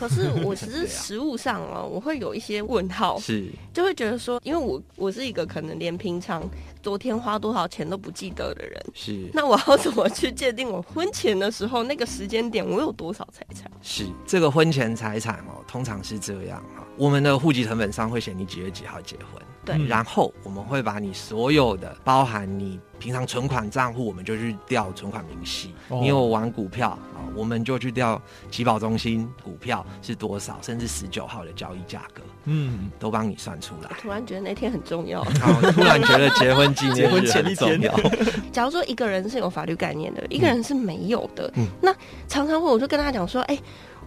[0.00, 3.50] 可是 我其实实物上哦，我会有一些问号，是。
[3.70, 6.42] 就会觉得说，因为我我是一个可能连平常
[6.82, 9.28] 昨天花多少钱都不记得的人，是。
[9.34, 13.70] 那我要怎么去界定我婚前的时候那个时间点我有多少财产？
[13.82, 14.06] 是。
[14.26, 25.74] 这个婚前财产哦，通常是这样哈，我们的户籍成本上会写你几月几号结婚，对然后我们会把你所有的，包含你平常存款账户，我们就去调存款明细。
[25.88, 28.20] 哦你有玩股票啊，我们就去调
[28.50, 33.90] 集保中心股票是多少，甚至十九号的交易价格嗯，都帮你算出来。
[34.00, 35.22] 突然觉得那天很重要。
[35.40, 38.24] 好，突然觉得结婚纪结婚念日前一天很重要。
[38.50, 41.94] 假如说一个人是有法律概念的，一个人是没有的，嗯那
[42.28, 43.58] 常常会我就跟他讲说，哎、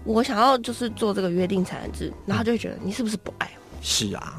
[0.03, 3.62] 我想要就是做这个约定财产制，然后他就会觉得你是不是不爱我？
[3.83, 4.33] 是啊，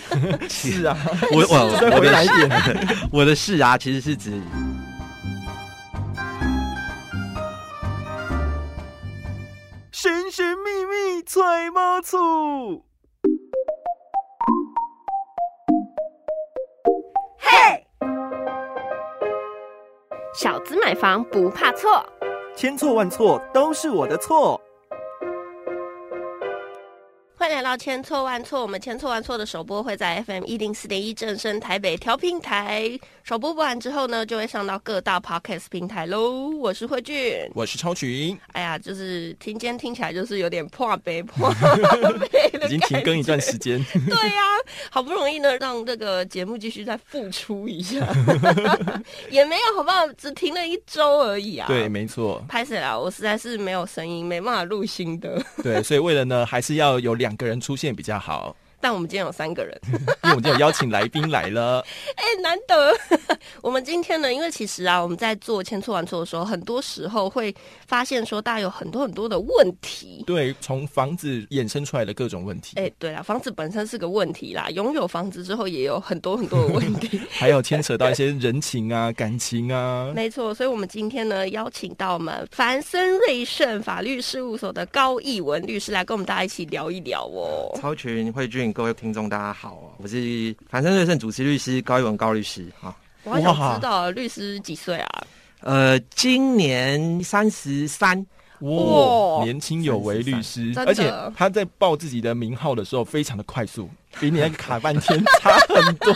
[0.48, 0.96] 是啊，
[1.30, 2.50] 我我再回我的来一点，
[3.12, 4.32] 我的是啊，其实是指
[9.92, 12.84] 神神秘秘揣猫醋。
[20.34, 22.04] 小子买房不怕错。
[22.54, 24.60] 千错万错都是我的错。
[27.76, 36.48] 到千错万错，我们千错万错的首播会在 FM 一零四点一正声台北调平台首播播完之后呢，就会上到各大 Podcast 平台喽。
[36.56, 43.84] 我是慧俊，我是超群，哎呀，就是听今天听起来就是有点破杯破杯的已经停更一段时间。
[43.92, 44.42] 对呀、
[44.88, 48.08] 好不容易呢，让这个节目继续再复出一下，
[49.28, 50.06] 也没有好不好？
[50.16, 51.66] 只停了一周而已啊。
[51.68, 52.98] 对，，没错，拍谁啊？
[52.98, 55.44] 我实在是没有声音，没办法录新的。
[55.62, 58.54] 对，所以为了呢，还是要有两个人出现比较好。
[58.86, 61.84] 但我们今天有三个人， 因为我们今天有邀请来宾来了，
[62.14, 62.96] 哎、难得。
[63.60, 67.52] 我们今天呢，因为其实啊，我们在做千错万错的时候，很多时候会
[67.88, 70.22] 发现说，大家有很多很多的问题。
[70.24, 77.20] 对，从房子衍生出来的各种问题，哎、对啦，房子本身是个问题啦，拥有房子之后也有很多很多的问题。
[77.28, 80.12] 还有牵扯到一些人情啊、感情啊。
[80.14, 87.76] 没错，所以我们今天呢，邀请到我们凡森瑞盛法律事务所的高义文律师来跟我们大家一起聊一聊哦。
[87.80, 92.94] 超群慧俊，各位听众大家好哦，我是凡生瑞盛主持律师高一文高律师啊。
[93.24, 95.24] 我好想知道律师几岁啊？
[95.60, 98.18] 呃，今年三十三，
[98.58, 98.70] 哇
[99.38, 103.88] 哇，年轻有为律师，而且他在报自己的名号的时候非常的快速，
[104.20, 106.14] 比你那个卡半天差很多。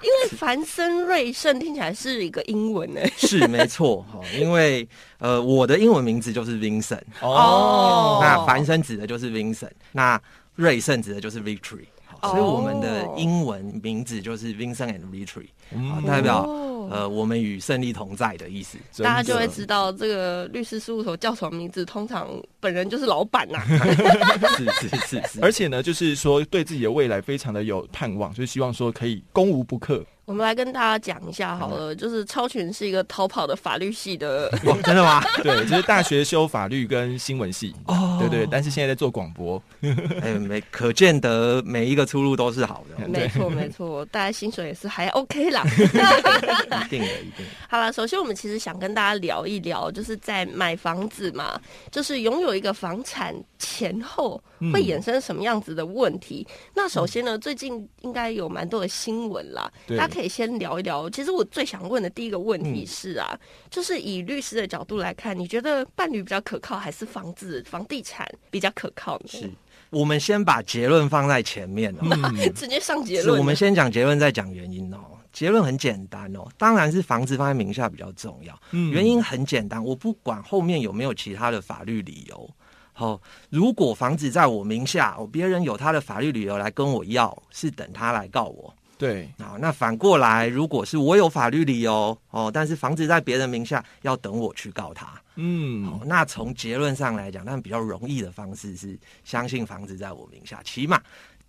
[0.00, 3.02] 因为凡森瑞盛听起来是一个英文呢。
[3.18, 10.18] 是没错哈，因为呃，我的英文名字就是 Vincent，哦那凡生指的就是 Vincent，那
[10.54, 15.46] 瑞盛指的就是 Victory，好所以我们的英文名字就是 Vincent and Victory，
[15.90, 16.64] 好嗯代表哦。
[16.90, 18.78] 呃我们与胜利同在的意思。
[19.02, 22.28] 大家就会知道这个律师事务所叫什么名字，通常
[22.60, 23.60] 本人就是老板呐、
[24.56, 30.02] 是是是是，而且呢，就是说对自己的未来非常的有盼望，就是希望说可以攻无不克。
[30.28, 35.24] 我们来跟大家讲一下好了，就是超群是一个逃跑的法律系的， 哇真的吗？
[35.42, 39.60] 对，就是大学修法律跟新闻系，哦对对，但是现在在做广播，
[40.20, 45.64] 哎，每可见得每一个出路都是好的，没错没错，大家薪水也是还 OK 啦。
[45.64, 47.52] 一定的，一定的。
[47.66, 51.58] 好了，首先我们其实想跟大家聊一聊，就是在买房子嘛，
[51.90, 56.46] 就是拥有一个房产前后嗯会衍生什么样子的问题。
[56.74, 61.08] 那首先呢，最近应该有蛮多的新闻啦，大家可以先聊一聊。
[61.10, 63.38] 其实我最想问的第一个问嗯题是啊，
[63.70, 69.26] 就是以律师的角度来看，你觉得伴侣比较可靠，还是房子、房地产比较可靠呢？
[69.28, 69.50] 是
[69.90, 73.38] 我们先把结论放在前面哦，嗯， 直接上结论。
[73.38, 74.98] 我们先讲结论，再讲原因哦。
[75.30, 78.60] 结论很简单哦，当然是房子放在名下比较重要。
[78.72, 82.50] 嗯原因很简单，我不管后面有没有其他的法律理由。
[82.98, 83.20] 哦，
[83.50, 88.74] 如果房子在我名下，哦，别人有他的法律理由来跟我要，是等他来告我。
[88.98, 95.08] 对，啊、那反过来，如果是我有法律理由，哦，但是房子在别人名下，要等我去告他。
[95.36, 101.00] 嗯好，那从结论上来讲，但比较容易的方式是相信房子在我名下，起码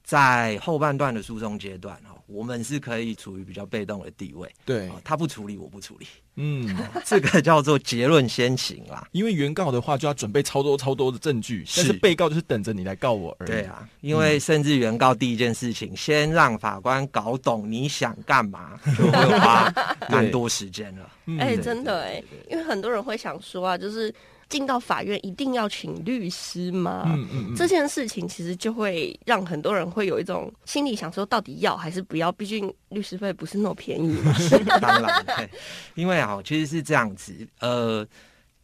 [0.09, 4.49] 在后半段的诉讼阶段，哦，我们是可以处于比较被动的地位。
[4.65, 6.75] 对哦，，他不处理，我不处理，嗯，
[7.05, 9.07] 这个叫做结论先行啦。
[9.11, 13.51] 因为原告的话就要准备超多超多的证据，但是是被告就是等着你来告我而已。
[13.51, 19.71] 对，啊，因为甚至原告第一件事情，先让法官搞懂你想干嘛， 就会花
[20.09, 21.07] 蛮多时间了。
[21.27, 24.11] 嗯哎、真的哎、因为很多人会想说啊，就是
[24.49, 27.03] 进到法院一定要请律师吗？
[27.07, 32.31] 嗯嗯嗯，这件事情其实就会让很多人会有一种心里想说，到底要还是不要？
[32.31, 34.33] 毕竟律师费不是那么便宜嘛。
[34.81, 35.49] 当然，对
[35.95, 38.05] 因为啊，其实是这样子，呃。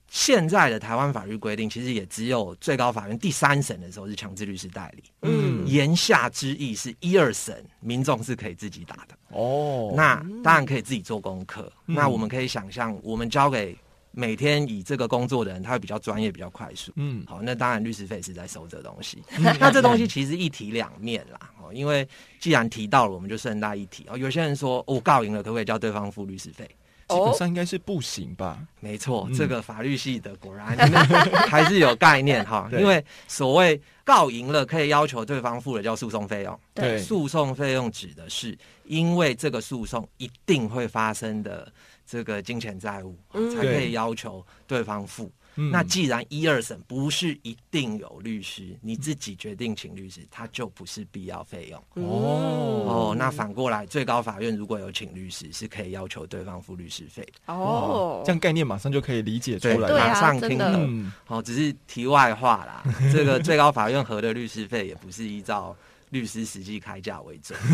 [0.07, 5.03] 现在的台湾法律规定，其实也只有最高法院第三审的时候是强制律师代理。
[5.23, 9.17] 嗯言下之意是一二审民众是可以自己打的。
[9.29, 11.69] 哦，那当然可以自己做功课。
[11.87, 13.75] 嗯那我们可以想象，我们交给
[14.15, 16.91] 每天以这个工作的人，他会比较专业、比较快速。
[16.95, 19.21] 嗯好，那当然律师费是在收这东西。
[19.59, 21.51] 那这东西其实一体两面啦。
[21.61, 22.07] 哦，因为
[22.39, 24.05] 既然提到了，我们就顺带一提。
[24.07, 26.69] 哦，有些人说，我、告赢了，可不可以叫对方付律师费？
[27.07, 28.59] 基本上应该是不行吧？
[28.79, 30.75] 没错，嗯这个法律系的果然
[31.47, 32.69] 还是有概念哈。
[32.73, 36.59] 因为所谓告赢了，可以要求对方付的叫诉讼费用。
[36.73, 41.71] 对诉讼费用指的是因为这个诉讼一定会发生的
[42.05, 45.31] 这个金钱债务，嗯才可以要求对方付。
[45.57, 52.05] 嗯那既然一二审不是一定有律师，你自己决定请律师，它就不是必要费用。
[52.05, 57.25] 哦哦，那反过来，最高法院如果有请律师，是可以要求对方付律师费。
[57.45, 59.89] 哦哇，这样概念马上就可以理解出对来。
[59.89, 60.85] 马上听真的懂。
[60.87, 65.75] 嗯，哦，只是题外话啦，这个最高法院核的律师费也不是依照
[66.11, 67.57] 律师实际开价为准，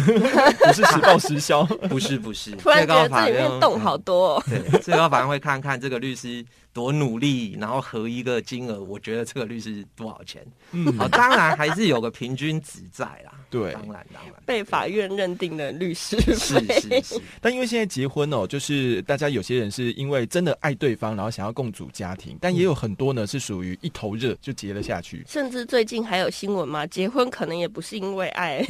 [0.65, 1.63] 不是实报实销。
[1.89, 2.51] 不 是不是。
[2.57, 4.43] 突然最高法觉得这里面院洞好多、哦。
[4.47, 10.45] 对，最高法院会看看这个律师多努力，然后合一个金额，我觉得这个律师多少钱。
[10.71, 13.33] 嗯，好，当然还是有个平均值在啦。
[13.49, 14.33] 对当然当然。
[14.45, 25.23] 被法院认定的律师是费，是是，但因为现在结婚哦，就是大家有些人是因为真的爱对方，然后想要共组家庭，但也有很多呢是属于一头热就结了下去。
[25.27, 28.65] 甚至最近还有新闻嘛，结婚可能也不是因为爱，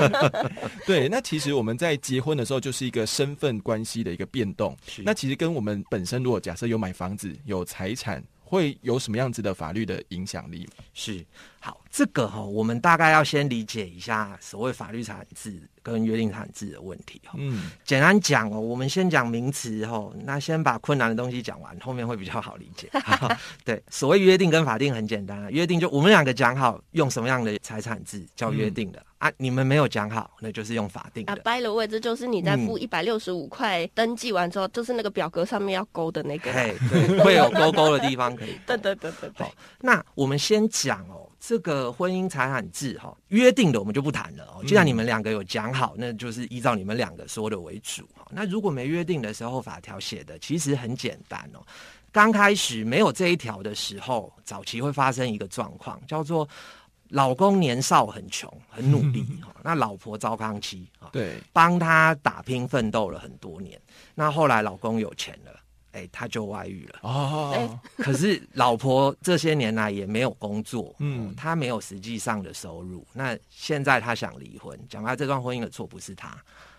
[0.86, 4.76] 对，那其实我们在结婚的时候就是一个身份关系的一个变动。
[4.86, 10.68] 是那其实跟我们本身如果假设有买房子、有财产，会有什么样子的法律的影响力？
[10.94, 11.24] 是
[11.64, 22.90] 好，这个哈、我们大概要先理解一下所谓法律产制跟约定产制的问题哈、嗯，简单讲哦，我们先讲名词哦，那先把困难的东西讲完，后面会比较好理解。
[23.64, 31.42] 对，所谓约定跟法定很简单啊，约定就我们两个讲好用什么样的财产制叫约定的、啊，你们没有讲好，那就是用法定啊的。
[31.42, 36.52] ，by the way，这就是你在付嗯一百六十五块登记完之后，就是那个表格上面要勾的那个。
[36.52, 38.74] 嘿，对，会有勾勾的地方可以勾。
[38.76, 44.62] 对对对对对好，那我们先讲哦，这个婚姻财产制哈、约定的我们就不谈了哦。
[44.64, 51.58] 既然你们两个有讲好，那就是依照你们两个说的为主哈、那如果没约定的时候，法条写的其实很简单哦。
[52.12, 56.48] 刚开始没有这一条的时候，早期会发生一个状况，叫做
[57.08, 63.80] 老公年少很穷，很努力 哈、那老婆糟糠妻啊，对，帮他打拼奋斗了很多年。
[64.14, 65.58] 那后来老公有钱了，
[65.92, 66.98] 哎，他就外遇了。
[67.02, 73.06] 哦，哎可是老婆这些年来也没有工作，嗯他，没有实际上的收入。
[73.12, 76.36] 那现在他想离婚，讲他，这段婚姻的错不是他。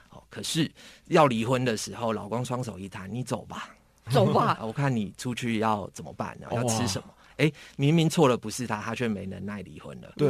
[0.10, 0.70] 哦，可是
[1.08, 3.76] 要离婚的时候，老公双手一摊，你走吧，
[4.12, 6.48] 走吧啊， 我看你出去要怎么办呢？
[6.52, 7.08] 要吃什么？
[7.38, 10.14] 哎，明明错了不是他，他却没能耐离婚了。
[10.18, 10.30] 对，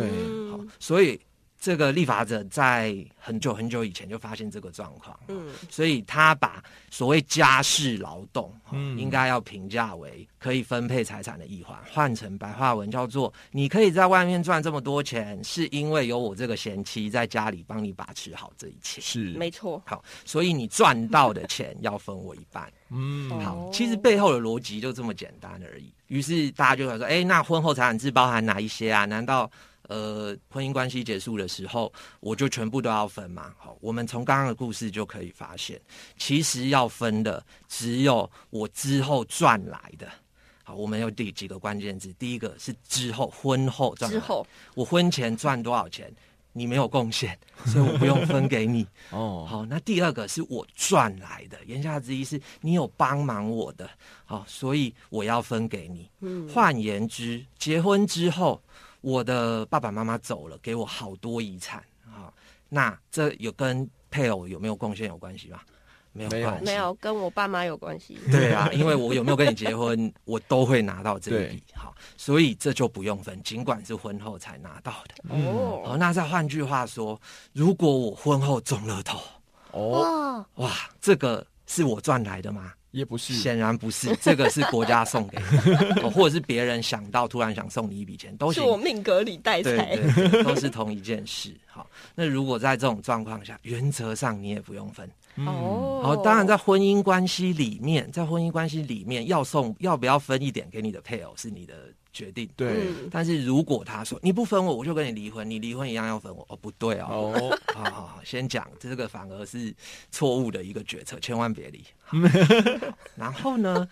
[0.51, 1.19] 好嗯，所以
[1.63, 6.61] 这个立法者在很久很久以前就发现这个状况，嗯所以他把
[6.91, 18.99] 所谓家事劳动，嗯嗯，应该要评价为可以分配财产的一环，换成白话文叫做：你可以在外面赚这么多钱，是因为有我这个贤妻在家里帮你把持好这一切。
[18.99, 19.81] 是，没错。
[19.85, 22.69] 好，所以你赚到的钱要分我一半。
[22.89, 25.93] 嗯，好哦，其实背后的逻辑就这么简单而已。
[26.07, 29.05] 于是大家就会说：，哎、那婚后财产制包含哪一些啊？
[29.05, 29.49] 难道
[29.89, 33.53] 呃婚姻关系结束的时候，我就全部都要分嘛？
[33.57, 35.79] 好，我们从刚刚的故事就可以发现，
[36.17, 40.07] 其实要分的只有我之后赚来的。
[40.63, 42.13] 好，我们有第几个关键字？
[42.13, 46.09] 第一个是之后，婚后赚之后，我婚前赚多少钱，
[46.53, 47.37] 你没有贡献，
[47.67, 48.87] 所以我不用分给你。
[49.09, 53.89] 哦，好，那第二个是我赚来的，言下之意是你有帮忙我的，
[54.23, 56.09] 好，所以我要分给你。
[56.21, 58.63] 嗯，换言之，结婚之后，
[59.03, 62.31] 我的爸爸妈妈走了，给我好多遗产啊，
[62.69, 65.59] 那这有跟配偶有没有贡献有关系吗？
[66.13, 68.17] 没有没有关系，没有跟我爸妈有关系。
[68.31, 75.15] 对啊，因为我有没有跟你结婚，我都会拿到这一笔，好，所以这就不用分，尽管是婚后才拿到的。
[75.29, 77.19] 嗯哦好，那再换句话说，
[77.51, 79.19] 如果我婚后中了头，
[79.71, 82.71] 哦，哇，哇，这个是我赚来的吗？
[82.93, 88.53] 也不是，显然不是， 这个是国家送给你，哦或者是别人想到突然想送你一笔钱，都。
[88.53, 89.95] 是我命格里带财。
[89.95, 91.51] 对对， 都是同一件事。
[91.65, 95.09] 好，那如果在这种状况下，原则上你也不用分。
[95.35, 101.73] 嗯，哦，好，当然在婚姻关系里面，在婚姻关系里面要送要不要分一点给你的配偶是你的
[102.13, 102.47] 决定。
[102.55, 107.33] 对，嗯但是如果他说你不分我，我就跟你离婚，你离婚一样要分我，哦，不对哦。
[107.35, 109.73] 哦， 好好好，先讲这个反而是
[110.11, 111.83] 错误的一个决策，千万别离。
[113.17, 113.87] 然后呢，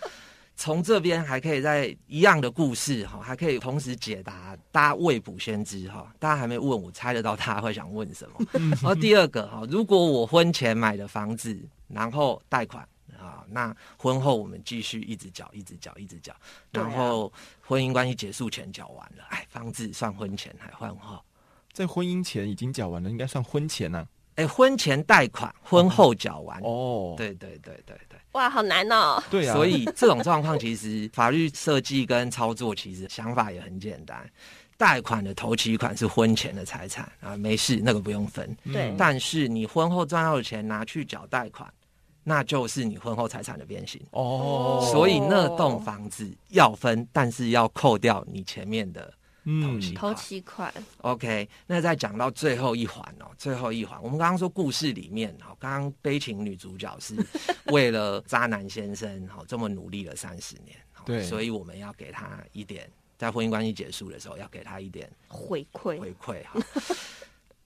[0.55, 6.13] 从这边还可以在一样的故事哈，还可以同时解答大家未卜先知哈。
[6.19, 8.45] 大家还没问我，猜得到大家会想问什么。
[8.53, 12.87] 然后第二个哈，如果我婚前买的房子，然后贷款
[13.21, 16.33] 啊，那婚后我们继续一直缴，一直缴，一直缴，
[16.71, 21.21] 然后婚姻关系结束前缴完了，哎，房子算婚前还婚后？
[21.71, 26.59] 在婚姻前已经缴完了，应该算婚前呐、哎，婚前贷款，婚后缴完。
[26.63, 28.19] 哦，对对对对对。
[28.33, 29.21] 哇，好难哦。
[29.29, 34.29] 对啊，所以这种状况其实法律设计跟操作其实想法也很简单。
[34.77, 38.57] 贷款的头期款是婚前的财产啊，没事，那个不用分。
[38.73, 41.71] 对但是你婚后赚到的钱拿去缴贷款，
[42.23, 44.01] 那就是你婚后财产的变形。
[44.11, 49.13] 哦，所以那栋房子要分，但是要扣掉你前面的
[49.43, 57.15] 嗯，头期款，OK，那再讲到最后一环哦，最后一环，我们刚刚说故事里面哈，刚刚悲情女主角是
[57.71, 61.23] 为了渣男先生哈这么努力了三十年，哦对。
[61.23, 62.87] 所以我们要给他一点，
[63.17, 65.99] 在婚姻关系结束的时候要给他一点回馈。
[65.99, 66.59] 回馈哈。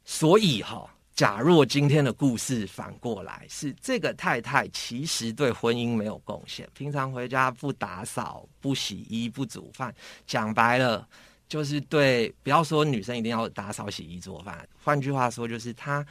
[0.05, 9.95] 所以哈，假若今天的故事反过来是这个太太其实对婚姻没有贡献，平常回家不打扫、不洗衣、不煮饭，
[10.27, 11.07] 讲白了
[11.48, 16.05] 就是对，不要说女生一定要打扫、洗衣、做饭，换句话说就是她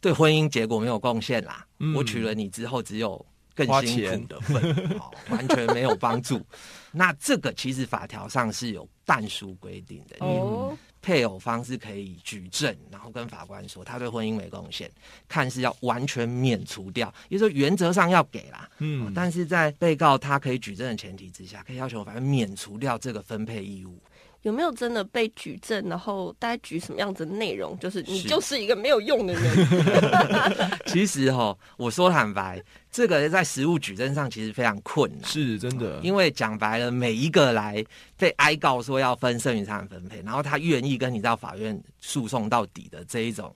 [0.00, 1.64] 对婚姻结果没有贡献啦。
[1.78, 3.24] 嗯我娶了你之后，只有
[3.54, 4.60] 更辛苦的份，
[4.98, 6.44] 哦，完全没有帮助。
[6.90, 14.90] 那这个其实法条上是有但书规定的，哦，配偶方是可以举证，然后跟法官说他对婚姻没贡献，
[15.28, 23.98] 看是要完全免除掉，也就是说原则上要给啦，嗯哦但是在被告他可以举证的前提之下，可以要求法院免除掉这个分配义务。
[24.42, 25.88] 有没有真的被举证？
[25.88, 27.76] 然后大概举什么样子的内容？
[27.78, 30.70] 就是你就是一个没有用的人。
[30.86, 35.28] 其实哈，我说坦白，这个在实物举证上其实非常困难。
[35.28, 37.84] 是真的，因为讲白了，每一个来
[38.16, 43.54] 被哀告说要分剩余财产分配，然后他愿意跟你到法院诉讼到底的这一种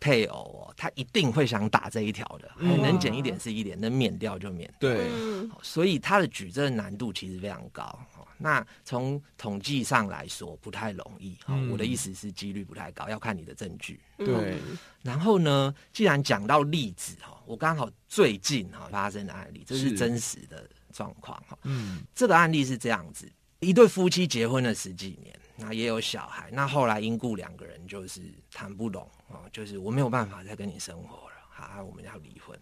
[0.00, 4.68] 配偶哦，他一定会想打这一条的，嗯能减一点是一点，能免掉就免。
[4.80, 7.98] 对，嗯，所以他的举证难度其实非常高。
[8.34, 11.32] 哦那从统计上来说不太容易。
[11.46, 14.00] 哦嗯我的意思是几率不太高，要看你的证据。
[14.16, 14.58] 对，
[15.02, 21.58] 然后呢，既然讲到例子哈，我刚好最近哈发生的案例，这是是真实的状况哈。
[21.62, 28.20] 嗯，这个案例是这样子：一对夫妻结婚了十几年，那也有小孩，那后来因故两个人就是
[28.52, 32.58] 谈不拢哦，就是我没有办法再跟你生活了，好，我们要离婚。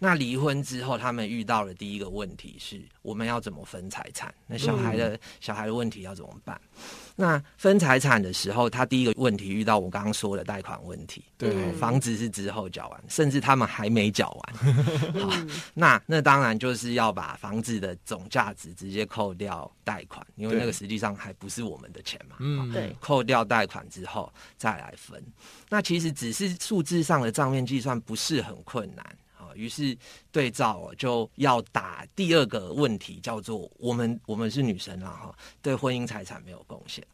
[0.00, 4.34] 那离婚之后，他们遇到的第一个问题是，我们要怎么分财产？
[4.48, 6.60] 那小孩的、小孩的问题要怎么办？
[7.16, 14.74] 那分财产的时候，他第一个问题遇到我刚刚说的贷款问题，对嗯房子是之后缴完，甚至他们还没缴完。
[15.22, 22.36] 好，嗯那那当然就是要把房子的总价值直接扣掉贷款，因为那个实际上还不是我们的钱嘛。
[22.40, 25.22] 嗯，对，扣掉贷款之后再来分，
[25.68, 29.04] 那其实只是数字上的账面计算不是很困难。
[29.54, 29.96] 好，于是
[30.32, 37.04] 对照哦就要打第二个问题，叫做我们我们是女生啦哈，对婚姻财产没有贡献。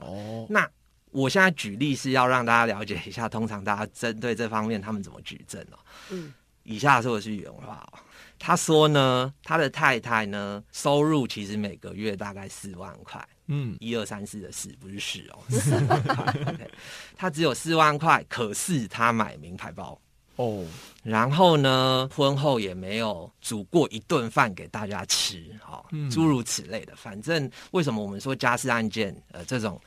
[0.00, 0.68] 哦，那
[1.12, 5.78] 我现在举例是要让大家了解一下，通常大家针对这方面他们怎么举证哦。
[6.10, 6.34] 嗯，
[6.64, 7.98] 以下说的是原话哦，
[8.38, 16.24] 他说呢，他的太太呢收入其实每个月大概四万块，嗯，一二三四的四不是十哦， 四万块。
[16.48, 16.70] OK，
[17.16, 19.98] 他只有四万块，可是他买名牌包。
[20.36, 20.64] 哦，
[21.02, 26.10] 然后呢，婚后也没有煮过一顿饭给大家吃，哈、嗯。
[26.10, 26.94] 诸如此类的。
[26.96, 29.80] 反正为什么我们说家事案件，呃，这种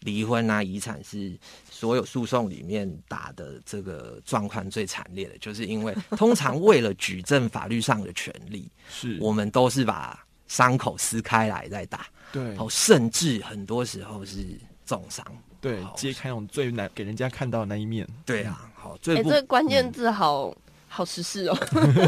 [0.00, 1.34] 离婚啊、遗产是
[1.70, 12.54] 所有诉讼里面打的这个状况最惨烈的，就是因为通常为了举证法律上的权利，是，我们都是把伤口撕开来再打，对。
[12.58, 14.44] 哦，甚至很多时候是
[14.84, 15.24] 重伤。
[15.24, 15.32] 好，
[15.62, 20.54] 对揭开那种最难给人家看到的那一面，对啊，这个关键字好
[20.88, 21.54] 好实事哦。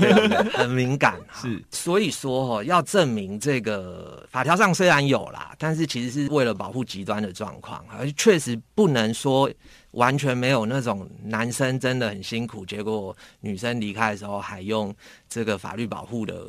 [0.55, 9.51] 很敏感， 是所以说哦，要证明这个法条上虽然有啦，但是其实是为了保护极端的状况，而确实不能说
[9.93, 14.95] 完全没有那种男生真的很辛苦，结果女生离开的时候还用
[15.29, 16.47] 这个法律保护的。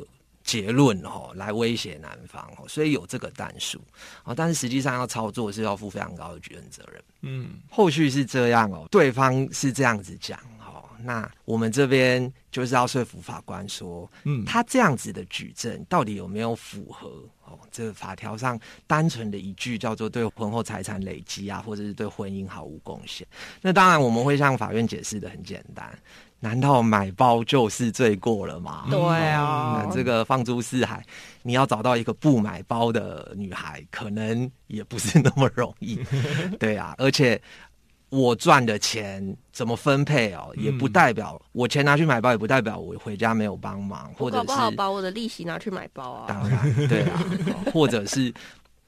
[0.48, 3.78] 结论哦，来威胁男方哦，所以有这个弹数
[4.24, 7.04] 哦，但是实际上要操作是要负非常高的举证责任。
[7.20, 17.58] 嗯，后续是这样哦，对方是这样子讲哦，那我们这边就是要说服法官说，嗯，他这样子的举证到底有没有符合哦？
[17.70, 23.26] 这个法条上单纯的一句叫做对婚后财产累积啊，或者是对婚姻毫无贡献。
[23.60, 25.98] 那当然我们会向法院解释的很简单，
[26.40, 28.86] 难道买包就是罪过了吗？
[28.90, 31.04] 对啊那这个放诸四海，
[31.42, 35.98] 你要找到一个不买包的女孩，可能也不是那么容易。
[36.60, 37.40] 对啊，而且
[38.10, 46.24] 我赚的钱怎么分配哦，也不代表我钱拿去买包，也不代表我回家没有帮忙，或者是不好把我的利息拿去买包啊。
[46.28, 48.32] 当然对啊，哦 或者是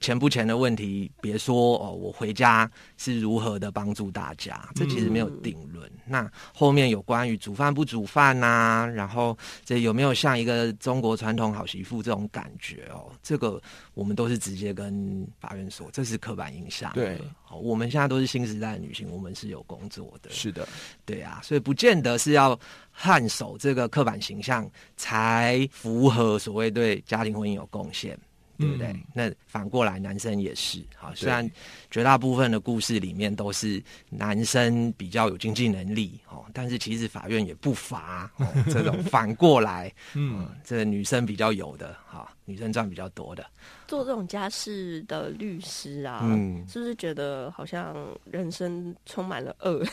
[0.01, 5.91] 钱不钱的问题，别说哦，我回家是如何的帮助大家，这其实没有定论。
[6.07, 13.13] 那后面有关于煮饭不煮饭呐、然后这有没有像一个中国传统好媳妇这种感觉哦？
[13.23, 13.61] 这个
[13.95, 16.91] 我们都是直接跟法院说，这是刻板印象。
[16.95, 17.19] 对
[17.51, 20.31] 哦，我们现在都是新时代的女性，我们是有工作的。
[20.31, 20.67] 是的，
[21.05, 22.59] 对啊，所以不见得是要
[22.91, 28.19] 汗守这个刻板形象才符合所谓对家庭婚姻有贡献，
[28.61, 28.89] 对不对？
[28.89, 31.13] 嗯那反过来，男生也是啊。
[31.17, 31.49] 虽然
[31.91, 43.45] 绝大部分的故事里面都是男生比较有经济能力哦，但是其实法院也不乏、哦、 这种反过来，嗯，这个女生比较有的哈、女生赚比较多的，
[43.89, 47.97] 做这种家事的律师啊，嗯是不是觉得好像
[48.31, 49.85] 人生充满了恶？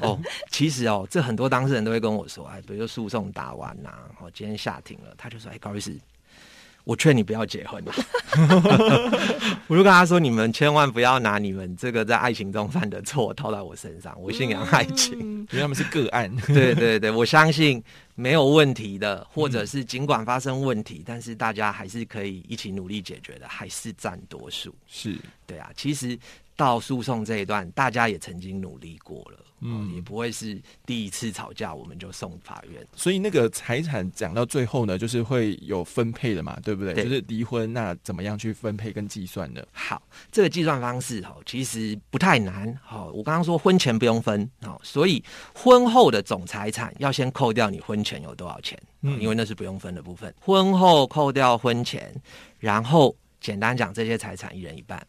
[0.00, 0.18] 哦，
[0.50, 5.98] 其实哦，这很多当事人都会跟我说，哎，比如说诉讼打完呐、哦，今天下庭了，他就说，哎，高律师，
[6.84, 7.92] 我劝你不要结婚啦。
[9.68, 15.18] 我就跟他说，你们千万不要拿你们这个在爱情中犯的错套在我身上，我信仰爱情。
[15.20, 17.82] 嗯因为他们是个案，对对对，我相信
[18.14, 24.74] 没有问题的，或者是尽管发生问题，但是大家还是可以一起努力解决的，还是占多数。
[24.86, 26.16] 是对啊，其实
[26.56, 32.86] 到诉讼这一段，大家也曾经努力过了，嗯嗯，也不会是第一次吵架我们就送法院。
[32.94, 36.92] 所以那个财产讲到最后呢，就是会有分配的嘛，对不对？
[36.92, 39.62] 对就是离婚，那怎么样去分配跟计算呢？
[39.72, 42.76] 好，这个计算方式哈，其实不太难。
[42.82, 45.22] 好，我刚刚说婚前不用分，好，所以
[45.54, 50.34] 婚后的总财产要先扣掉你婚前有多少钱，嗯因为那是不用分的部分。
[50.40, 52.12] 婚后扣掉婚前，
[52.58, 55.00] 然后简单讲，这些财产一人一半。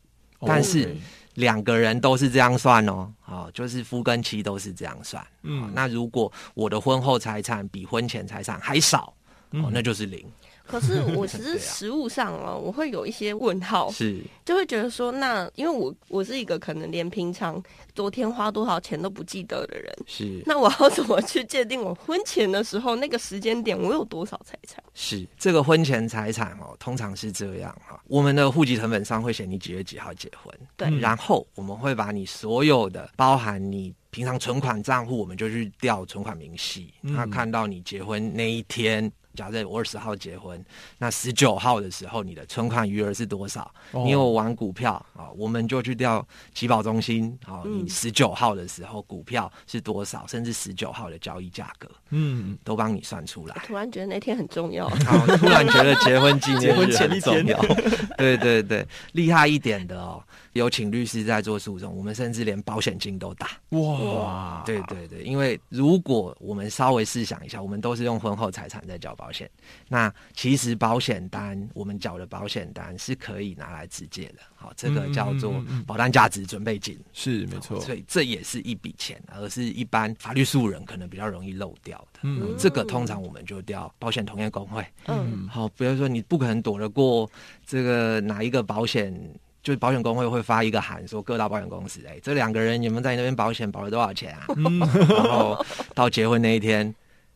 [0.45, 0.93] 但是
[1.35, 5.25] 两个人都是这样算哦，好，就是夫跟妻都是这样算。
[5.41, 9.13] 嗯好那如果我的婚后财产比婚前财产还少，
[9.51, 10.25] 哦，那就是零。
[10.65, 11.59] 可是我其 实对啊。
[11.59, 17.61] 实物上哦，我会有一些问号，是，就会觉得说，那因为我我是一个可能连平常
[17.93, 24.83] 昨天花多少钱都不记得的人，是， 那我要怎么去界定我婚前的时候那个时间点我有多少财产？
[24.93, 27.99] 是这个婚前财产哦，通常是这样哈。
[28.07, 30.87] 我们的户籍成本上会写你几月几号结婚，对。
[30.87, 30.99] 嗯。
[30.99, 36.93] 然后我们会把你所有的，包含你平常存款账户，我们就去调存款明细。
[37.01, 37.13] 嗯。
[37.13, 40.63] 那看到你结婚那一天，假设我二十号结婚，
[40.99, 43.61] 那十九号的时候你的存款余额是多少？
[43.91, 44.03] 哦。
[44.03, 44.93] 你有玩股票？
[45.15, 47.83] 啊，我们就去调集保中心啊，嗯。
[47.83, 53.55] 你十九号的时候股票是多少，甚至十九号的交易价格嗯，都帮你算出来。
[53.65, 54.87] 突然觉得那天很重要。
[55.05, 57.59] 好，突然觉得结婚纪念结婚日很重要。
[58.17, 60.23] 对对对，厉害一点的哦，
[60.53, 63.49] 有请律师在做诉讼，我们甚至连保险金都打。
[63.69, 69.49] 哇，对对对，因为如果我们稍微试想一下，我们都是用婚后财产在缴保险，
[69.89, 74.39] 那其实保险单我们缴的保险单是可以拿来直接的。
[74.55, 75.53] 好，这个叫做
[75.85, 76.97] 保单价值准备金。
[77.11, 82.19] 是没错，所以这也是一笔钱，而是一般法律素人可能比较容易漏掉的。
[82.23, 84.85] 嗯这个通常我们就调保险同业工会。
[85.07, 87.29] 嗯，好，比如说你不可能躲得过
[87.65, 89.13] 这个哪一个保险，
[89.61, 94.45] 就是保险工会会发一个函说各大保险公司，哎，这两个人你们在那边保险保了多少钱啊？
[94.55, 96.93] 嗯然后到结婚那一天，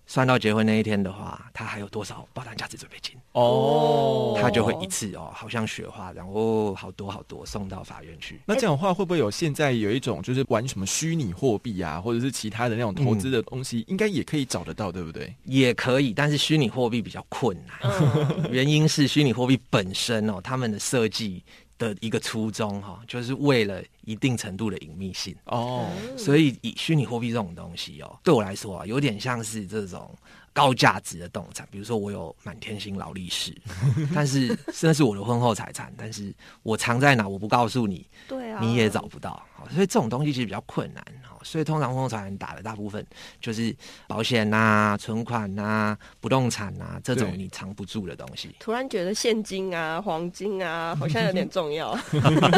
[0.10, 3.14] 算到结婚那一天的话，他还有多少保单价值准备金？
[3.34, 8.40] 哦，他就会一次哦，好像雪花，然后好多好多送到法院去。
[8.46, 15.36] 那这样的话，会不会有现在有一种就是玩什么虚拟货币啊，或者是其他的那种投资的东西，应该也可以找得到，对不对？
[15.44, 17.92] 也可以，但是虚拟货币比较困难。
[17.92, 21.44] 嗯原因是虚拟货币本身哦，他们的设计
[21.78, 25.36] 的一个初衷哈、就是为了一定程度的隐秘性。
[25.46, 30.14] 哦，所以以虚拟货币这种东西哦，对我来说啊，有点像是这种
[30.54, 31.68] 高价值的动产。
[31.72, 33.56] 比如说，我有满天星劳力士，
[34.14, 39.46] 但是那是我的婚后财产，但是我藏在哪我不告诉你，对啊，你也找不到。
[39.54, 41.04] 好所以这种东西其实比较困难。
[41.22, 43.06] 好所以通常婚后财产打的大部分
[43.40, 43.74] 就是
[44.06, 48.54] 保险呐、存款呐、不动产呐、这种你藏不住的东西。
[48.60, 51.98] 突然觉得现金啊、黄金啊，好像有点重要。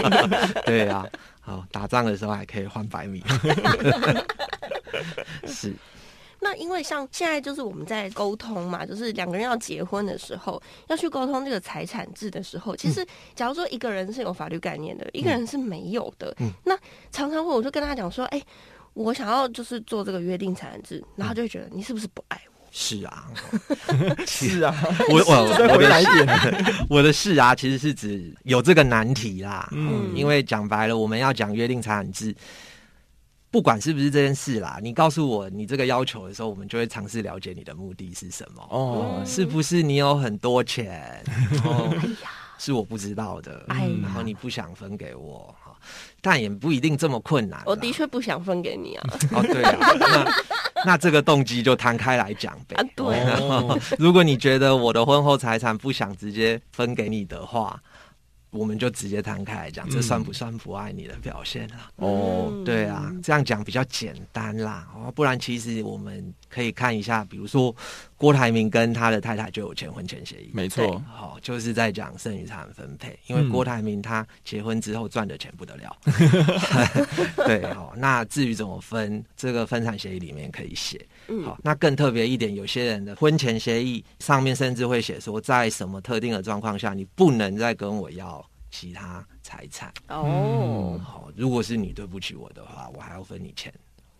[0.65, 1.05] 对啊，
[1.39, 3.23] 好打仗的时候还可以换百米。
[5.45, 5.73] 是，
[6.39, 16.75] 那因为像现在就是我们在沟通嘛，就是两个人要结婚的时候，要去沟通这个财产制的时候，其实假如说一个人是有法律概念的，一个人是没有的，嗯那
[17.11, 18.41] 常常会我就跟他讲说，哎、
[18.93, 22.67] 我想要就是做这个约定财产制，然后就会觉得你是不是不爱我？
[22.71, 23.31] 是啊，
[24.27, 24.75] 是啊，
[25.09, 26.75] 我我再回我的来一点。
[26.87, 29.67] 我的是啊，其实是指有这个难题啦。
[29.71, 32.35] 嗯嗯，因为讲白了，我们要讲约定财产制，
[33.49, 38.61] 不管是不是这件事啦，你告诉我你这个要求的时候，我们就会尝试了解你的目的是什么。
[38.69, 41.23] 哦，是不是你有很多钱？
[41.51, 45.68] 然后哎呀，是我不知道的，哎然后你不想分给我，哈
[46.21, 47.61] 但也不一定这么困难。
[47.65, 52.75] 我的确不想分给你啊，哦，对啊，那那这个动机就摊开来讲呗。
[52.75, 57.81] 啊，对啊，哦， 如果你觉得我的婚后财产不想直接分给你的话，
[58.51, 61.91] 我们就直接摊开来讲，这嗯算不算不爱你的表现啊？
[61.97, 64.87] 哦，嗯对啊，这样讲比较简单啦。
[64.95, 67.75] 哦，不然其实我们可以看一下，比如说
[68.19, 75.95] 郭台铭跟他的太太就有签婚前协议，没错，好、就是在讲剩余财产分配，因为嗯郭台铭他结婚之后赚的钱不得了。
[77.47, 80.99] 对，好、那至于怎么分，这个分产协议里面可以写。
[81.29, 89.93] 嗯好，那更特别一点，有些人的婚前协议上面甚至会写说，在什么特定的状况下，你不能再跟我要其他财产。
[90.09, 93.73] 哦，好，如果是你对不起我的话，我还要分你钱，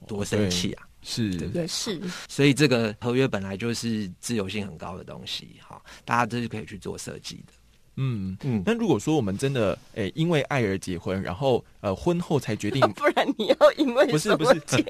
[0.08, 0.88] 多生气啊！
[1.02, 1.30] 是。
[1.36, 1.68] 对不对？
[1.68, 7.54] 是，所以这个合约本来就是自由性很高的东西，哈，大家都是可以去做设计的。
[8.00, 8.38] 嗯。
[8.44, 14.82] 嗯，那如果说我们真的诶、因为爱而结婚，然后呃婚后才决定 不然你要因为不是不是结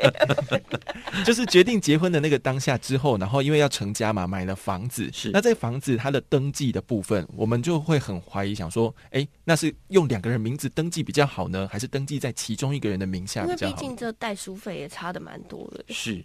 [1.25, 13.75] 就是决定结婚的那个当下之后，然后因为要成家嘛，买了房子，是那这房子它的登记的部分，我们就会很怀疑，想说，哎，那是用两个人名字登记比较好呢，还是登记在其中一个人的名下因为比较好？
[13.75, 15.83] 毕竟这代书费也差的蛮多的。
[15.89, 16.23] 是，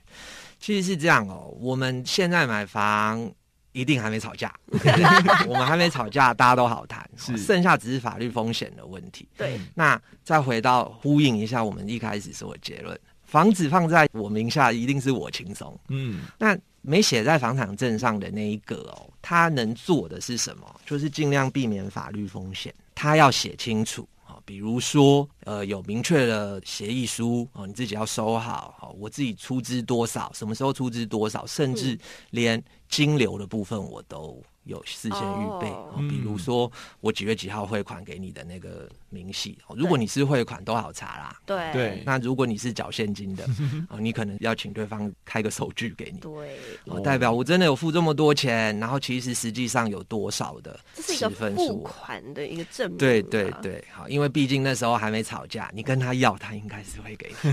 [0.61, 1.55] 其实是这样哦。
[1.59, 3.33] 我们现在买房
[3.75, 4.55] 一定还没吵架，
[5.47, 9.29] 我们还没吵架，大家都好谈，是剩下只是法律风险的问题。
[9.37, 15.77] 对，那再回到呼应一下我们一开始说的结论，房子放在我名下，一定是我轻松。
[15.89, 20.81] 嗯，那没写在房产证上的那一个哦，他能做的是什么？
[20.87, 24.09] 就是尽量避免法律风险，他要写清楚。
[24.27, 28.77] 哦比如说，呃，有明确的协议书哦，你自己要收好。
[28.81, 31.99] 哦，我自己出资多少，什么时候出资多少，甚至
[32.31, 35.69] 连金流的部分我都有事先预备。
[35.69, 41.41] 哦哦比如说，我几月几号汇款给你的那个明细，哦如果你是汇款都好查啦。
[41.47, 43.45] 对对那如果你是缴现金的，
[43.91, 46.19] 哦，你可能要请对方开个收据给你。
[46.19, 51.79] 对，哦，代表我真的有付这么多钱，然后其实实际上有多少的这是一个付？
[51.81, 52.97] 款的一个证明。
[52.99, 57.51] 对对，对，好，因为毕竟那时候还没吵架，你跟他要，他应该是会给你。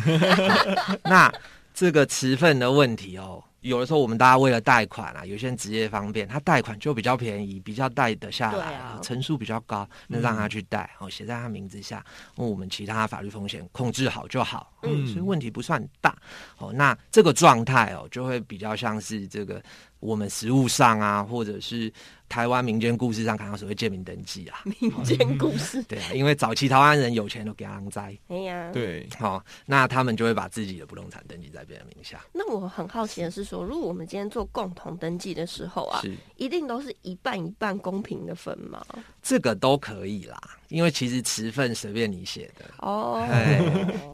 [1.03, 1.33] 那
[1.73, 16.15] 这个持份的问题哦，有的时候我们大家为了贷款啊，有些人职业方便，他贷款就比较便宜，比较贷得下来，啊成数比较高，那让他去贷，哦，写在他名字下，哦我们其他法律风险控制好就好，嗯嗯，所以问题不算大。
[16.57, 19.63] 哦，那这个状态哦，就会比较像是这个
[19.99, 21.91] 我们实物上啊，或者是
[22.31, 25.83] 台湾民间故事上看到所谓建民登记啊，民间故事。
[25.89, 36.15] 对啊，因为早期台湾人有钱都给他栽，哎呀，对，好、那他们就会把自己的不动产登记在别人名下，那我很好奇的是说，如果我们今天做共同登记的时候啊，是。
[36.37, 38.83] 一定都是一半一半公平的分吗？
[39.21, 40.39] 这个都可以啦，
[40.69, 43.61] 因为其实持份随便你写的，哦，哎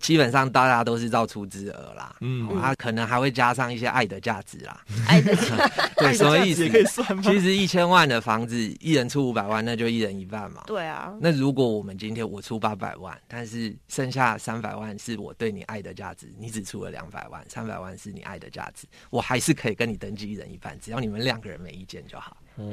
[0.02, 2.50] 基本上大家都是照出资额啦，嗯。
[2.52, 6.72] 嗯，啊，可能还会加上一些爱的价值啦，爱的价， 对，什么意思也？
[6.72, 7.22] 可以算吗？
[7.24, 10.64] 其实一千万的房子，一人出五百万，那就一人一半嘛。
[10.68, 22.38] 对啊，那如果我们今天我出八百万，但是剩下三百万是我对你爱的价值，你只出了两百万，三百万是你爱的价值，我还是可以跟你登记一人一半，只要你们两个人没意见就好。
[22.56, 22.64] 哦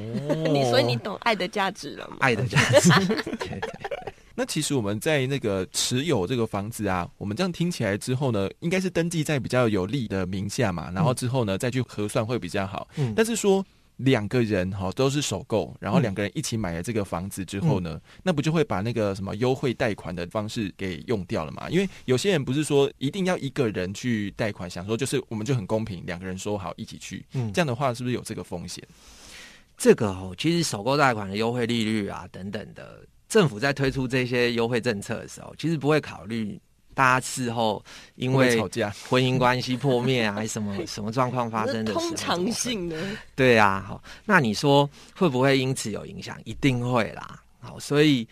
[0.51, 2.17] 你所以你懂爱的价值了吗？
[2.19, 2.89] 爱的价值，
[3.37, 3.71] 对对
[4.37, 12.87] 那其实我们在那个持有这个房子啊，我们这样听起来之后呢，应该是登记在比较有利的名下嘛，然后之后呢再去核算会比较好。
[12.97, 13.65] 嗯但是说
[13.97, 21.69] 两个人哈、都是首购，然后两个人一起买了这个房子之后呢，那不就会把那个什么优惠贷款的方式给用掉了嘛？
[21.69, 28.83] 因为有些人不是说一定要一个人去贷款，想说就是我们就很公平，两个人说好一起去，嗯这样的话是不是有这个风险？
[29.77, 36.59] 这个哦，其实首购贷款的优惠利率啊等等的，政府在推出这些优惠政策的时候，其实不会考虑
[36.95, 37.83] 大家事后
[38.15, 38.55] 因为？
[39.09, 42.97] 婚姻关系破灭啊，还是什么什么状况发生的时候通常性的，
[43.35, 46.37] 对啊，好，那你说会不会因此有影响？
[46.45, 47.41] 一定会啦。
[47.59, 48.27] 好，所以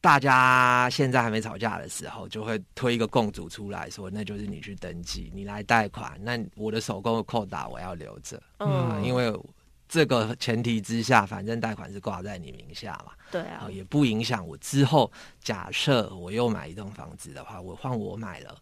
[0.00, 9.32] 大家现在还没吵架的时候，就会推一个共主出来说，那就是你去登记，你来贷款，那我的手工的扣打我要留着，啊，嗯，因为
[9.88, 18.56] 这个前提之下，反正贷款是挂在你名下嘛，对啊啊，，也不影响我之后假设我又买一栋房子的话，我换我买了。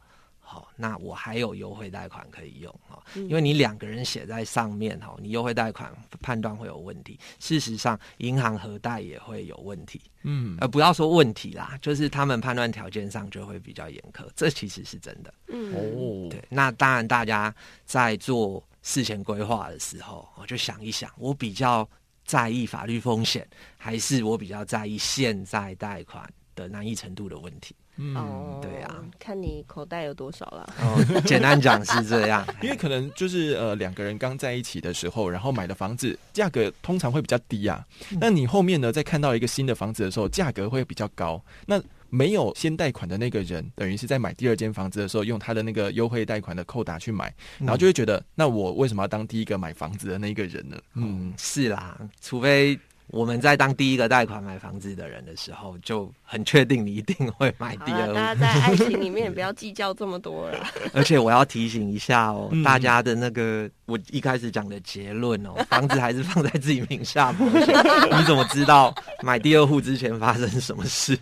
[0.55, 7.19] 好，那我还有优惠贷款可以用哈，嗯因为你两个人写在上面哈，你优惠贷款判断会有问题。
[7.41, 15.35] 事实上，银行核贷也会有问题，嗯呃，不要说问题啦，就是他们判断条件上就会比较严苛，这其实是真的。
[15.49, 17.53] 嗯，哦，对，那当然，大家
[17.85, 21.89] 在做事前规划的时候，我就想一想，我比较
[22.25, 23.45] 在意法律风险，
[23.77, 27.75] 还是我比较在意现在贷款的难易程度的问题？
[27.97, 30.69] 嗯，哦，对啊，看你口袋有多少了。
[30.81, 37.85] 哦，简单讲是这样， 因为可能就是呃两个人刚在一起的时候，然后买的房子价格通常会比较低啊。
[38.21, 41.41] 那你后面呢，再看到一个新的房子的时候，价格会比较高。
[41.67, 41.81] 那
[42.11, 50.77] 没有先贷款的那个人，等于是在买第二间房子的时候，用他的那个优惠贷款的扣打去买，然后就会觉得，那我为什么要当第一个买房子的那个人呢？
[50.95, 52.79] 嗯嗯，，是啦，除非。
[53.09, 58.15] 我们在当第一个贷款买房子的人的时候，就很确定你一定会买，第二户。
[58.15, 60.67] 大家在爱情里面也不要计较这么多了。
[60.93, 68.19] 而且我要提醒一下哦，嗯大家的那个我一开始讲的结论哦，房子还是放在自己名下保险。
[68.19, 71.17] 你怎么知道买第二户之前发生什么事？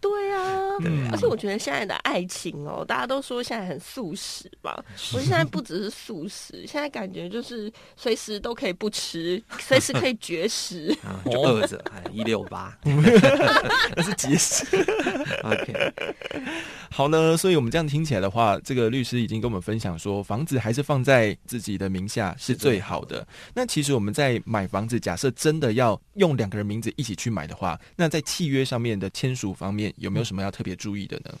[0.00, 0.10] 对
[0.78, 4.74] 啊，嗯而且我觉得现在的爱情哦，大家都说现在很素食嘛。
[5.12, 10.96] 我现在不只是素食，现在感觉就是随时都可以不吃，随时可以绝食。
[11.04, 12.76] 啊，就饿着，哎，一六八
[13.94, 14.64] 那是节食。
[15.42, 15.92] ，OK，
[16.90, 23.26] 好呢，所以我们这样听起来的话，这个律师已经跟我们分享说，房子还是放在自己的名下是最好的。
[23.54, 31.32] 那其实我们在买房子，假设真的要用两个人名字一起去买的话，那在契约上面的签署方面，有没有什么要特别注意的呢？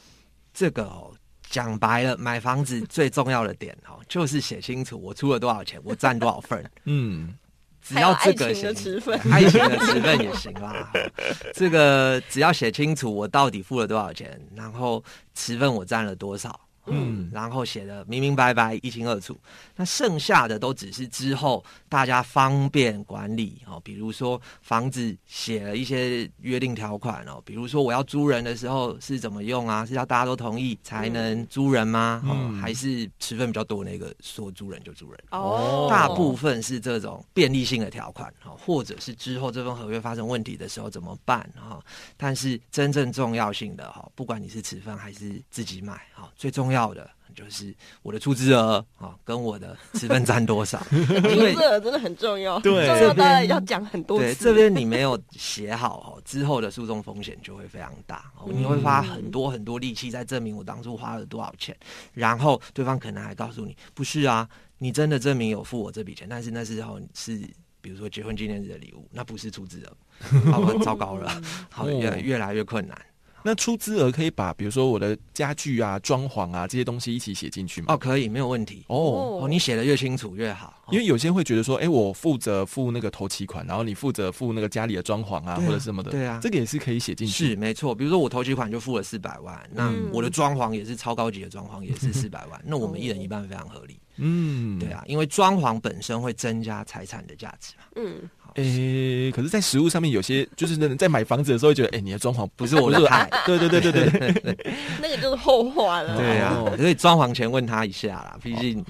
[0.52, 1.12] 这个哦。
[1.50, 6.70] 讲白了，买房子最重要的点哦， 就是写清楚我出了多少钱，我占多少份儿。
[6.84, 7.34] 嗯，
[7.80, 10.92] 只要这个还有爱情的写持分爱情的十分也行啦。
[11.56, 15.02] 这个只要写清楚我到底付了多少钱，然后
[15.34, 19.38] 持份我占了多少，嗯嗯，然后写的明明白白、一清二楚。
[19.76, 29.84] 那剩下的都只是之后大家方便管理哦，比如说房子写了一些约定条款哦，比如说我要租人的时候是怎么用啊？
[29.86, 32.22] 是要大家都同意才能租人吗？
[32.60, 35.18] 还是持份比较多那个说租人就租人？
[35.30, 41.80] 哦，大部分是这种便利性的条款哦，或者是之后这份合约发生问题的时候怎么办哈？
[42.16, 50.78] 但是真正重要性的哈，不管你是持份还是自己买哈，最重要的就是我的出资额啊，跟我的持份占多少。
[50.90, 54.44] 出资额真的很重要，对重要当然要讲很多对次。
[54.46, 61.76] 这边你没有写好哦，之后的诉讼风险就会非常大哦，你会花很多很多力气在证明我当初花了多少钱，
[62.12, 67.40] 然后对方可能还告诉你不是啊，你真的证明有付我这笔钱，但是那时候是。
[67.80, 73.00] 比如说结婚纪念日的礼物，那不是出资额，好吧，糟糕了， 好越越来越困难
[73.48, 77.94] 那出资额可以把比如说我的家具啊、装潢啊这些东西一起写进去吗？
[77.94, 79.40] 哦，可以没有问题哦。
[79.40, 87.48] 哦，你写的越清楚越好，因为有些人会觉得说，哎、我负责付那个头期款，然后你负责付那个家里的装潢啊，啊或者什么的，对啊这个也是可以写进去。
[87.48, 93.98] 是没错，比如说我头期款就付了四百万，那嗯我的装潢也是超高级的装潢，也是四百万，那我们一人一半非常合理。
[94.20, 94.90] 嗯，对。
[94.90, 97.84] 啊，因为装潢本身会增加财产的价值嘛。
[97.96, 106.16] 嗯，诶、可是，在食物上面，有些就是在买房子的时候，会觉得，哎、你的装潢不是我的爱对对对对对对， 那个就是后话了。
[106.16, 108.84] 对啊哦，所以装潢前问他一下啦，毕竟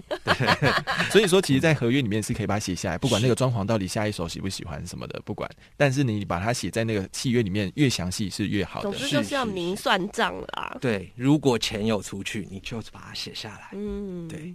[1.11, 8.99] 所以说，其实，在合约里面是可以把它写下来，不管那个装潢到底下一手喜不喜欢什么的，不管，但是你把它写在那个契约里面，越详细是越好的总。
[9.01, 10.77] 之就是要明算账啦。
[10.81, 13.71] 对，如果钱有出去，你就把它写下来。
[13.73, 14.55] 嗯，对。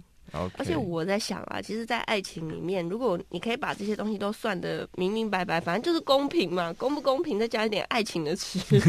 [0.58, 8.80] 而且我在想啊，其实，在爱情里面，如果你可以把这些东西都算的明明白白，反正就是公平嘛，公不公平，再加一点爱情的持分。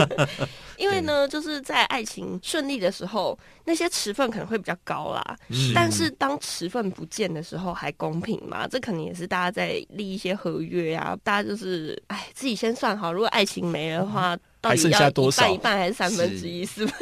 [0.76, 5.36] 因为呢，就是在爱情顺利的时候，那些持份可能会比较高啦。
[5.48, 8.66] 嗯但是当持份不见的时候，还公平吗？
[8.68, 14.36] 这可能也是大家在立一些合约啊，大家就是哎自己先算好，如果爱情没了的话，
[14.66, 16.64] 到还剩底要下多少一半一半还是三分之一？
[16.66, 16.92] 是不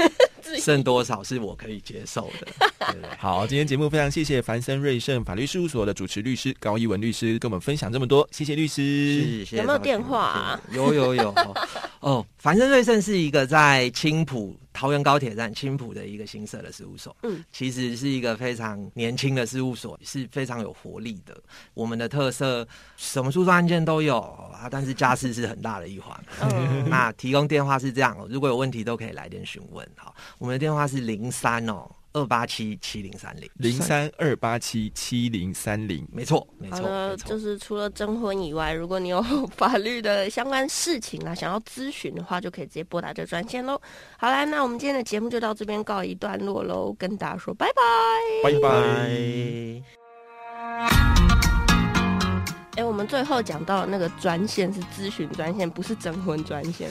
[0.42, 0.60] 是？
[0.60, 2.46] 剩多少是我可以接受的。
[2.92, 8.74] 对对好，今天节目非常谢谢凡森瑞盛法律事务所的主持律师高一文律师跟我们分享这么多，谢谢律师。
[9.22, 11.34] 是，谢谢有没有赵电话啊有有有
[12.00, 17.16] 哦凡森瑞盛是一个在青浦桃园高铁站青浦的一个新设的事务所。
[17.22, 21.34] 嗯，其实是一个非常年轻的事务所，是非常有活力的。
[21.72, 26.14] 我们的特色什么诉讼案件都有啊，但是家事是很大的一环。
[26.42, 29.88] 嗯那提供电话是这样哦，如果有问题都可以来电询问。
[29.96, 36.08] 好，我们的电话是零三哦二八七七零三零零三二八七七零三零。
[36.10, 37.14] 没错，没错。
[37.24, 39.22] 就是除了征婚以外，如果你有
[39.56, 43.80] 法律的相关事情啊，想要咨询的话，就可以直接拨打这专线喽。
[44.16, 47.82] 好啦，那我们今天的节目就到这边告一段落喽，跟大家说拜拜。
[48.44, 48.68] 拜拜。
[52.76, 56.90] 哎、我们最后讲到的那个专线是咨询专线，不是征婚专线。